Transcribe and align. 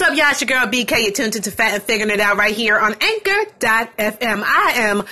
what's 0.00 0.12
up, 0.12 0.16
y'all? 0.16 0.30
It's 0.30 0.40
your 0.40 0.48
girl 0.48 0.66
BK. 0.66 1.02
You're 1.02 1.12
tuned 1.12 1.36
into 1.36 1.50
Fat 1.50 1.74
and 1.74 1.82
Figuring 1.82 2.10
It 2.10 2.20
Out 2.20 2.38
right 2.38 2.56
here 2.56 2.78
on 2.78 2.94
Anchor.fm. 2.98 4.42
I 4.46 4.72
am 4.76 5.04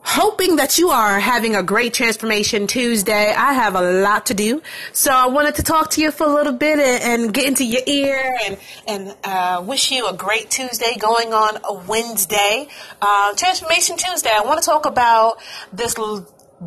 hoping 0.00 0.56
that 0.56 0.78
you 0.78 0.88
are 0.88 1.20
having 1.20 1.54
a 1.54 1.62
great 1.62 1.92
transformation 1.92 2.66
Tuesday. 2.66 3.30
I 3.30 3.52
have 3.52 3.74
a 3.74 3.82
lot 3.82 4.26
to 4.26 4.34
do, 4.34 4.62
so 4.94 5.12
I 5.12 5.26
wanted 5.26 5.56
to 5.56 5.62
talk 5.62 5.90
to 5.90 6.00
you 6.00 6.10
for 6.10 6.24
a 6.24 6.32
little 6.32 6.54
bit 6.54 6.78
and, 6.78 7.24
and 7.24 7.34
get 7.34 7.44
into 7.44 7.66
your 7.66 7.82
ear 7.84 8.38
and 8.46 8.58
and 8.88 9.14
uh, 9.22 9.62
wish 9.66 9.90
you 9.92 10.08
a 10.08 10.14
great 10.14 10.48
Tuesday 10.48 10.96
going 10.98 11.34
on 11.34 11.58
a 11.68 11.74
Wednesday, 11.86 12.68
uh, 13.02 13.34
Transformation 13.34 13.98
Tuesday. 13.98 14.30
I 14.34 14.46
want 14.46 14.62
to 14.62 14.64
talk 14.64 14.86
about 14.86 15.42
this 15.74 15.98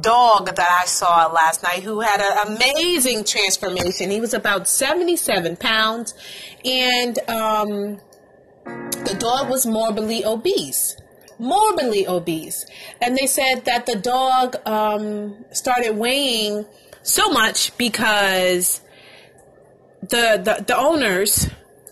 dog 0.02 0.48
that 0.48 0.80
I 0.82 0.86
saw 0.86 1.28
last 1.28 1.64
night 1.64 1.84
who 1.84 2.02
had 2.02 2.22
an 2.22 2.56
amazing 2.56 3.24
transformation. 3.24 4.10
He 4.10 4.20
was 4.20 4.34
about 4.34 4.68
77 4.68 5.58
pounds, 5.58 6.14
and 6.64 7.18
um, 7.30 8.00
the 8.66 9.16
dog 9.20 9.50
was 9.50 9.66
morbidly 9.66 10.26
obese. 10.26 10.96
Morbidly 11.38 12.08
obese. 12.08 12.66
And 13.02 13.18
they 13.18 13.28
said 13.28 13.66
that 13.66 13.86
the 13.86 13.96
dog 13.96 14.56
um, 14.66 15.46
started 15.52 15.98
weighing 15.98 16.66
so 17.04 17.30
much 17.30 17.78
because 17.78 18.82
the, 20.02 20.42
the, 20.44 20.64
the 20.66 20.78
owners 20.78 21.50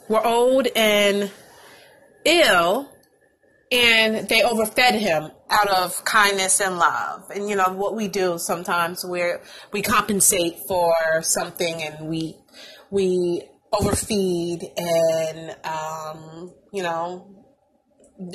were 0.08 0.26
old 0.26 0.68
and 0.76 1.30
ill 2.26 2.90
and 3.72 4.30
they 4.30 4.44
overfed 4.44 4.96
him 4.96 5.32
out 5.54 5.70
of 5.70 6.04
kindness 6.04 6.60
and 6.60 6.78
love. 6.78 7.30
And 7.30 7.50
you 7.50 7.56
know 7.56 7.72
what 7.74 7.96
we 7.96 8.08
do 8.08 8.38
sometimes 8.38 9.06
where 9.06 9.42
we 9.72 9.82
compensate 9.82 10.56
for 10.68 10.94
something 11.22 11.84
and 11.84 12.10
we 12.10 12.36
we 12.90 13.44
overfeed 13.72 14.62
and 14.78 15.56
um, 15.64 16.52
you 16.72 16.84
know 16.84 17.30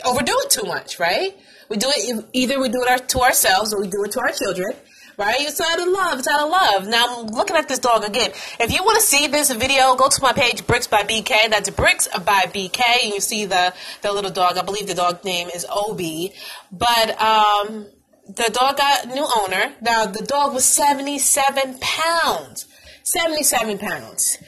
overdo 0.04 0.32
it 0.44 0.50
too 0.50 0.66
much, 0.66 0.98
right? 0.98 1.36
We 1.68 1.76
do 1.76 1.88
it 1.94 2.26
either 2.32 2.60
we 2.60 2.68
do 2.68 2.84
it 2.86 3.08
to 3.10 3.20
ourselves 3.20 3.74
or 3.74 3.80
we 3.80 3.88
do 3.88 4.04
it 4.04 4.12
to 4.12 4.20
our 4.20 4.32
children 4.32 4.72
right? 5.18 5.36
It's 5.40 5.60
out 5.60 5.80
of 5.80 5.88
love. 5.88 6.18
It's 6.20 6.28
out 6.28 6.40
of 6.40 6.50
love. 6.50 6.88
Now 6.88 7.18
I'm 7.18 7.26
looking 7.26 7.56
at 7.56 7.68
this 7.68 7.80
dog 7.80 8.04
again. 8.04 8.30
If 8.60 8.72
you 8.72 8.82
want 8.84 8.96
to 9.00 9.04
see 9.04 9.26
this 9.26 9.50
video, 9.52 9.96
go 9.96 10.08
to 10.08 10.22
my 10.22 10.32
page, 10.32 10.66
Bricks 10.66 10.86
by 10.86 11.02
BK. 11.02 11.50
That's 11.50 11.68
Bricks 11.70 12.08
by 12.24 12.44
BK, 12.54 12.80
and 13.02 13.12
you 13.12 13.20
see 13.20 13.44
the 13.44 13.74
the 14.00 14.12
little 14.12 14.30
dog. 14.30 14.56
I 14.56 14.62
believe 14.62 14.86
the 14.86 14.94
dog 14.94 15.24
name 15.24 15.48
is 15.54 15.66
Obie, 15.70 16.32
but 16.72 17.20
um, 17.20 17.88
the 18.26 18.50
dog 18.52 18.78
got 18.78 19.04
a 19.04 19.08
new 19.08 19.26
owner. 19.42 19.74
Now 19.82 20.06
the 20.06 20.24
dog 20.24 20.54
was 20.54 20.64
77 20.64 21.78
pounds. 21.80 22.66
77 23.02 23.78
pounds. 23.78 24.38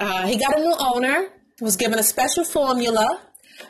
Uh, 0.00 0.26
he 0.26 0.36
got 0.36 0.58
a 0.58 0.60
new 0.60 0.74
owner. 0.78 1.28
Was 1.58 1.76
given 1.76 1.98
a 1.98 2.02
special 2.02 2.44
formula 2.44 3.22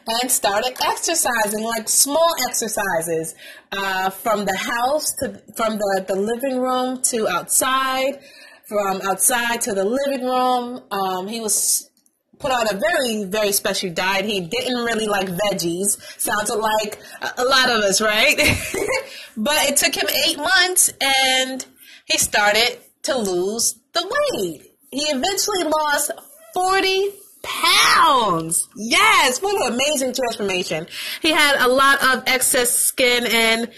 and 0.06 0.30
started 0.30 0.76
exercising, 0.84 1.64
like 1.64 1.88
small 1.88 2.32
exercises, 2.48 3.34
uh, 3.72 4.10
from 4.10 4.44
the 4.44 4.56
house 4.56 5.12
to 5.20 5.42
from 5.56 5.76
the, 5.78 6.04
the 6.06 6.14
living 6.14 6.60
room 6.60 7.02
to 7.02 7.28
outside, 7.28 8.20
from 8.66 9.00
outside 9.02 9.60
to 9.62 9.74
the 9.74 9.84
living 9.84 10.26
room. 10.26 10.82
Um, 10.90 11.26
he 11.26 11.40
was 11.40 11.90
put 12.38 12.52
on 12.52 12.66
a 12.72 12.78
very 12.78 13.24
very 13.24 13.52
special 13.52 13.90
diet. 13.90 14.24
He 14.24 14.40
didn't 14.40 14.84
really 14.84 15.08
like 15.08 15.28
veggies. 15.28 15.98
Sounded 16.20 16.56
like 16.56 17.00
a, 17.22 17.42
a 17.42 17.44
lot 17.44 17.70
of 17.70 17.80
us, 17.82 18.00
right? 18.00 18.36
but 19.36 19.68
it 19.68 19.76
took 19.76 19.94
him 19.94 20.08
eight 20.28 20.38
months, 20.38 20.92
and 21.00 21.66
he 22.04 22.18
started 22.18 22.78
to 23.02 23.18
lose 23.18 23.74
the 23.92 24.04
weight. 24.04 24.70
He 24.92 25.02
eventually 25.02 25.64
lost 25.64 26.12
forty 26.54 27.10
pounds. 27.47 28.69
Yes, 28.77 29.41
what 29.41 29.55
an 29.62 29.75
amazing 29.75 30.14
transformation. 30.14 30.86
He 31.22 31.30
had 31.33 31.56
a 31.64 31.69
lot 31.69 32.03
of 32.03 32.25
excess 32.27 32.70
skin 32.70 33.27
and 33.27 33.69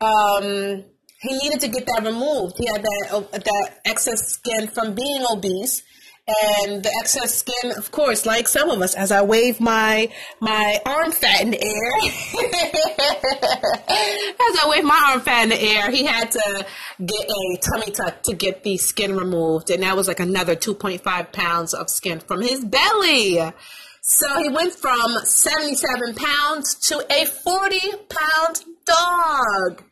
um, 0.00 0.84
he 1.20 1.38
needed 1.42 1.60
to 1.60 1.68
get 1.68 1.86
that 1.86 2.02
removed. 2.04 2.56
He 2.58 2.66
had 2.66 2.82
that 2.82 3.08
uh, 3.12 3.20
that 3.32 3.80
excess 3.84 4.20
skin 4.28 4.68
from 4.68 4.94
being 4.94 5.24
obese 5.30 5.82
and 6.28 6.82
the 6.82 6.94
excess 7.00 7.34
skin, 7.34 7.72
of 7.76 7.90
course, 7.90 8.26
like 8.26 8.48
some 8.48 8.68
of 8.68 8.82
us, 8.82 8.94
as 8.94 9.10
I 9.10 9.22
wave 9.22 9.60
my 9.60 10.12
my 10.40 10.80
arm 10.84 11.10
fat 11.12 11.40
in 11.40 11.50
the 11.52 11.62
air, 11.62 11.92
as 14.50 14.58
I 14.58 14.68
wave 14.68 14.84
my 14.84 15.10
arm 15.10 15.20
fat 15.20 15.44
in 15.44 15.48
the 15.50 15.60
air, 15.60 15.90
he 15.90 16.04
had 16.04 16.30
to 16.30 16.66
get 17.04 17.30
a 17.30 17.58
tummy 17.62 17.92
tuck 17.92 18.22
to 18.24 18.34
get 18.34 18.62
the 18.62 18.76
skin 18.76 19.16
removed, 19.16 19.70
and 19.70 19.82
that 19.82 19.96
was 19.96 20.06
like 20.08 20.20
another 20.20 20.54
2.5 20.54 21.32
pounds 21.32 21.72
of 21.72 21.88
skin 21.88 22.20
from 22.20 22.42
his 22.42 22.64
belly. 22.64 23.40
So 24.02 24.42
he 24.42 24.48
went 24.48 24.74
from 24.74 25.18
77 25.22 26.14
pounds 26.14 26.74
to 26.88 27.04
a 27.10 27.26
40 27.26 27.78
pound 28.08 28.64
dog. 28.86 29.82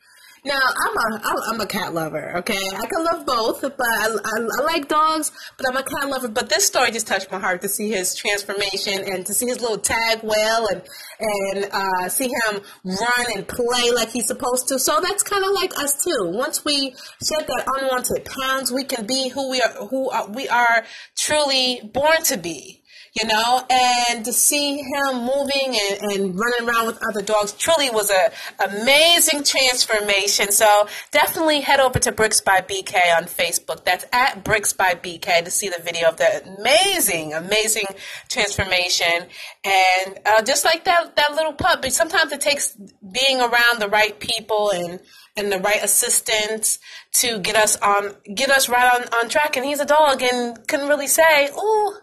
Now 0.47 0.61
I'm 0.61 0.97
a 0.97 1.23
I'm 1.51 1.61
a 1.61 1.67
cat 1.67 1.93
lover. 1.93 2.37
Okay, 2.37 2.55
I 2.55 2.87
can 2.87 3.05
love 3.05 3.27
both, 3.27 3.63
but 3.63 3.81
I, 3.81 4.07
I, 4.07 4.49
I, 4.61 4.63
like 4.63 4.87
dogs, 4.87 5.33
but 5.57 5.69
I'm 5.69 5.77
a 5.77 5.83
cat 5.83 6.09
lover. 6.09 6.29
But 6.29 6.49
this 6.49 6.65
story 6.65 6.93
just 6.93 7.09
touched 7.09 7.33
my 7.33 7.41
heart 7.41 7.63
to 7.63 7.69
see 7.69 7.91
his 7.91 8.15
transformation 8.15 9.03
and 9.13 9.27
to 9.27 9.35
see 9.35 9.47
his 9.47 9.61
little 9.61 9.79
tag 9.79 10.21
well 10.23 10.69
and 10.69 10.83
and 11.19 11.69
uh, 11.73 12.09
see 12.09 12.29
him 12.29 12.61
run 12.85 13.27
and 13.35 13.49
play 13.49 13.91
like 13.93 14.11
he's 14.11 14.29
supposed 14.29 14.69
to. 14.69 14.79
So 14.79 15.01
that's 15.01 15.25
kind 15.25 15.45
of 15.45 15.51
like 15.51 15.77
us 15.81 16.05
too. 16.05 16.31
Once 16.33 16.65
we 16.65 16.91
shed 17.25 17.45
that 17.49 17.65
unwanted 17.79 18.25
pounds, 18.41 18.71
we 18.71 18.85
can 18.85 19.05
be 19.05 19.29
who 19.31 19.51
we 19.51 19.61
are 19.61 19.87
who 19.89 20.11
are, 20.11 20.31
we 20.31 20.49
are 20.49 20.85
truly 21.17 21.81
born 21.93 22.23
to 22.27 22.37
be 22.37 22.85
you 23.17 23.27
know, 23.27 23.65
and 23.71 24.25
to 24.27 24.33
see 24.33 24.77
him 24.77 25.21
moving 25.21 25.79
and, 25.91 26.13
and 26.13 26.39
running 26.39 26.69
around 26.69 26.87
with 26.87 26.99
other 27.09 27.23
dogs 27.23 27.53
truly 27.53 27.89
was 27.89 28.11
a 28.11 28.69
amazing 28.69 29.43
transformation. 29.43 30.53
So 30.53 30.67
definitely 31.13 31.61
head 31.63 31.81
over 31.81 31.99
to 31.99 32.13
Bricks 32.13 32.43
by 32.43 32.61
BK 32.61 32.97
on 33.17 33.25
Facebook. 33.25 33.85
That's 33.85 34.05
at 34.13 34.45
Bricks 34.45 34.75
by 34.75 34.99
BK 35.03 35.45
to 35.45 35.51
see 35.51 35.69
the 35.69 35.83
video 35.83 36.09
of 36.09 36.19
the 36.19 36.59
amazing, 36.59 37.33
amazing 37.33 37.87
transformation. 38.29 39.29
And 39.65 40.19
uh, 40.27 40.43
just 40.43 40.67
like 40.67 40.85
that, 40.85 41.17
that 41.17 41.33
little 41.35 41.55
pup, 41.55 41.87
sometimes 41.87 42.33
it 42.33 42.43
takes 42.43 42.75
being 42.75 43.41
around 43.41 43.81
the 43.81 43.89
right 43.89 44.19
people 44.21 44.73
and 44.73 45.01
and 45.37 45.53
the 45.53 45.59
right 45.59 45.83
assistants 45.83 46.79
to 47.13 47.39
get 47.39 47.57
us 47.57 47.77
on 47.77 48.15
get 48.35 48.51
us 48.51 48.69
right 48.69 48.95
on, 48.95 49.03
on 49.23 49.29
track 49.29 49.57
and 49.57 49.67
he's 49.67 49.81
a 49.81 49.85
dog 49.85 50.23
and 50.23 50.67
couldn't 50.67 50.89
really 50.89 51.07
say 51.07 51.51
oh 51.55 51.99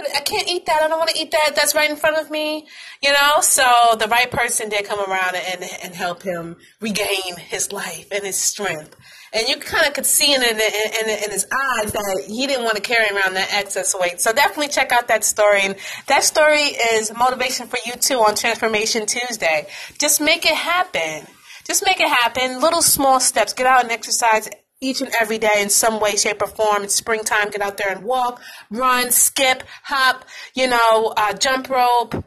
I 0.00 0.20
can't 0.20 0.48
eat 0.48 0.66
that. 0.66 0.82
I 0.82 0.88
don't 0.88 0.98
want 0.98 1.10
to 1.10 1.20
eat 1.20 1.30
that. 1.30 1.52
That's 1.54 1.74
right 1.74 1.88
in 1.88 1.96
front 1.96 2.16
of 2.18 2.28
me. 2.28 2.66
You 3.00 3.12
know, 3.12 3.40
so 3.40 3.62
the 3.98 4.08
right 4.08 4.28
person 4.28 4.68
did 4.68 4.84
come 4.86 4.98
around 4.98 5.36
and, 5.36 5.64
and 5.84 5.94
help 5.94 6.22
him 6.22 6.56
regain 6.80 7.36
his 7.38 7.70
life 7.70 8.08
and 8.10 8.24
his 8.24 8.36
strength. 8.36 8.96
And 9.32 9.48
you 9.48 9.56
kind 9.56 9.86
of 9.86 9.94
could 9.94 10.06
see 10.06 10.34
in, 10.34 10.42
in, 10.42 10.50
in, 10.50 11.08
in 11.08 11.30
his 11.30 11.46
eyes 11.46 11.92
that 11.92 12.24
he 12.26 12.46
didn't 12.48 12.64
want 12.64 12.74
to 12.74 12.82
carry 12.82 13.06
around 13.06 13.34
that 13.34 13.52
excess 13.52 13.94
weight. 13.98 14.20
So 14.20 14.32
definitely 14.32 14.68
check 14.68 14.90
out 14.90 15.06
that 15.08 15.22
story. 15.22 15.60
And 15.62 15.76
that 16.08 16.24
story 16.24 16.76
is 16.92 17.12
motivation 17.16 17.68
for 17.68 17.78
you 17.86 17.92
too 17.92 18.18
on 18.18 18.34
Transformation 18.34 19.06
Tuesday. 19.06 19.68
Just 19.98 20.20
make 20.20 20.44
it 20.44 20.56
happen. 20.56 21.26
Just 21.64 21.84
make 21.84 22.00
it 22.00 22.08
happen. 22.08 22.60
Little 22.60 22.82
small 22.82 23.20
steps. 23.20 23.52
Get 23.52 23.66
out 23.66 23.84
and 23.84 23.92
exercise 23.92 24.48
each 24.80 25.00
and 25.00 25.10
every 25.20 25.38
day 25.38 25.56
in 25.58 25.70
some 25.70 26.00
way, 26.00 26.16
shape, 26.16 26.42
or 26.42 26.48
form. 26.48 26.82
It's 26.84 26.94
springtime. 26.94 27.50
Get 27.50 27.62
out 27.62 27.76
there 27.76 27.90
and 27.90 28.04
walk, 28.04 28.40
run, 28.70 29.10
skip, 29.10 29.62
hop, 29.84 30.24
you 30.54 30.68
know, 30.68 31.14
uh, 31.16 31.32
jump 31.34 31.68
rope. 31.68 32.24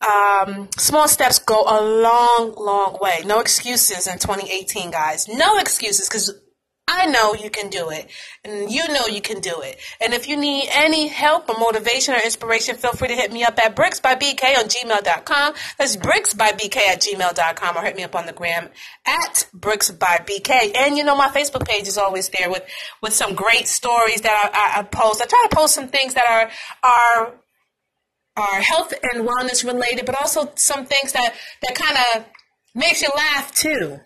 Um, 0.00 0.68
small 0.76 1.08
steps 1.08 1.38
go 1.40 1.60
a 1.66 1.82
long, 1.82 2.54
long 2.56 2.98
way. 3.00 3.24
No 3.26 3.40
excuses 3.40 4.06
in 4.06 4.18
2018, 4.18 4.90
guys. 4.90 5.26
No 5.28 5.58
excuses 5.58 6.08
because 6.08 6.32
I 6.90 7.04
know 7.06 7.34
you 7.34 7.50
can 7.50 7.68
do 7.68 7.90
it, 7.90 8.08
and 8.44 8.70
you 8.70 8.88
know 8.88 9.06
you 9.06 9.20
can 9.20 9.40
do 9.40 9.60
it. 9.60 9.78
And 10.00 10.14
if 10.14 10.26
you 10.26 10.38
need 10.38 10.70
any 10.74 11.06
help 11.08 11.50
or 11.50 11.58
motivation 11.58 12.14
or 12.14 12.18
inspiration, 12.24 12.76
feel 12.76 12.92
free 12.92 13.08
to 13.08 13.14
hit 13.14 13.30
me 13.30 13.44
up 13.44 13.58
at 13.58 13.76
bricksbybk 13.76 14.42
on 14.58 14.64
gmail.com. 14.64 15.54
That's 15.76 15.96
bricksbybk 15.98 16.76
at 16.78 17.02
gmail.com, 17.02 17.76
or 17.76 17.82
hit 17.82 17.94
me 17.94 18.04
up 18.04 18.16
on 18.16 18.24
the 18.24 18.32
gram 18.32 18.70
at 19.06 19.46
bricksbybk. 19.54 20.74
And 20.76 20.96
you 20.96 21.04
know, 21.04 21.14
my 21.14 21.28
Facebook 21.28 21.68
page 21.68 21.86
is 21.86 21.98
always 21.98 22.30
there 22.30 22.50
with, 22.50 22.64
with 23.02 23.12
some 23.12 23.34
great 23.34 23.68
stories 23.68 24.22
that 24.22 24.50
I, 24.54 24.78
I, 24.78 24.80
I 24.80 24.82
post. 24.84 25.20
I 25.20 25.26
try 25.26 25.46
to 25.48 25.54
post 25.54 25.74
some 25.74 25.88
things 25.88 26.14
that 26.14 26.24
are, 26.30 26.50
are, 26.88 27.34
are 28.36 28.60
health 28.62 28.94
and 29.12 29.28
wellness 29.28 29.62
related, 29.62 30.06
but 30.06 30.18
also 30.18 30.50
some 30.54 30.86
things 30.86 31.12
that, 31.12 31.34
that 31.62 31.74
kind 31.74 31.98
of 32.14 32.24
makes 32.74 33.02
you 33.02 33.10
laugh 33.14 33.54
too 33.54 34.00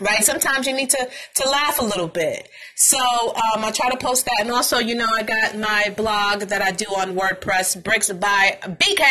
right 0.00 0.24
sometimes 0.24 0.66
you 0.66 0.74
need 0.74 0.90
to 0.90 1.08
to 1.34 1.48
laugh 1.48 1.80
a 1.80 1.84
little 1.84 2.08
bit 2.08 2.48
so 2.76 2.98
um, 2.98 3.64
i 3.64 3.70
try 3.70 3.90
to 3.90 3.96
post 3.96 4.24
that 4.24 4.38
and 4.40 4.50
also 4.50 4.78
you 4.78 4.94
know 4.94 5.06
i 5.18 5.22
got 5.22 5.56
my 5.56 5.92
blog 5.96 6.40
that 6.40 6.62
i 6.62 6.70
do 6.70 6.86
on 6.96 7.14
wordpress 7.14 7.82
bricks 7.82 8.10
by 8.12 8.58
bk 8.62 9.02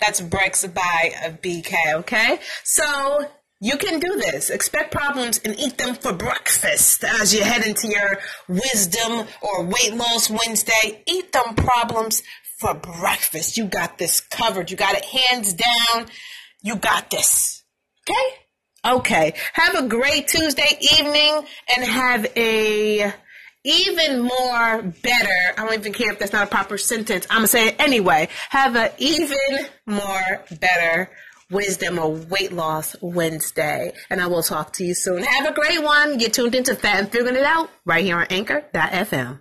that's 0.00 0.20
bricks 0.20 0.66
by 0.66 1.38
bk 1.42 1.74
okay 1.94 2.38
so 2.64 3.26
you 3.60 3.78
can 3.78 4.00
do 4.00 4.16
this. 4.16 4.50
Expect 4.50 4.92
problems 4.92 5.40
and 5.42 5.58
eat 5.58 5.78
them 5.78 5.94
for 5.94 6.12
breakfast 6.12 7.02
as 7.04 7.34
you 7.34 7.42
head 7.42 7.64
into 7.66 7.88
your 7.88 8.18
wisdom 8.48 9.26
or 9.40 9.64
weight 9.64 9.94
loss 9.94 10.28
Wednesday. 10.28 11.02
Eat 11.06 11.32
them 11.32 11.54
problems 11.54 12.22
for 12.58 12.74
breakfast. 12.74 13.56
You 13.56 13.64
got 13.64 13.96
this 13.96 14.20
covered. 14.20 14.70
You 14.70 14.76
got 14.76 14.94
it 14.94 15.04
hands 15.06 15.54
down. 15.54 16.06
You 16.62 16.76
got 16.76 17.10
this. 17.10 17.62
Okay? 18.08 18.45
Okay. 18.86 19.34
Have 19.52 19.74
a 19.74 19.88
great 19.88 20.28
Tuesday 20.28 20.78
evening 20.98 21.42
and 21.76 21.84
have 21.84 22.26
a 22.36 23.12
even 23.64 24.20
more 24.20 24.82
better. 24.82 25.38
I 25.58 25.64
don't 25.64 25.74
even 25.74 25.92
care 25.92 26.12
if 26.12 26.20
that's 26.20 26.32
not 26.32 26.44
a 26.44 26.50
proper 26.50 26.78
sentence. 26.78 27.26
I'm 27.28 27.38
going 27.38 27.44
to 27.44 27.48
say 27.48 27.68
it 27.68 27.76
anyway. 27.80 28.28
Have 28.50 28.76
a 28.76 28.92
even 28.98 29.36
more 29.86 30.44
better 30.60 31.10
Wisdom 31.50 31.98
or 31.98 32.12
Weight 32.12 32.52
Loss 32.52 32.96
Wednesday. 33.00 33.92
And 34.08 34.20
I 34.20 34.28
will 34.28 34.42
talk 34.42 34.72
to 34.74 34.84
you 34.84 34.94
soon. 34.94 35.22
Have 35.24 35.46
a 35.46 35.52
great 35.52 35.82
one. 35.82 36.18
Get 36.18 36.34
tuned 36.34 36.54
into 36.54 36.74
Fat 36.76 37.00
and 37.00 37.10
Figuring 37.10 37.36
It 37.36 37.44
Out 37.44 37.70
right 37.84 38.04
here 38.04 38.18
on 38.18 38.26
Anchor.fm. 38.30 39.40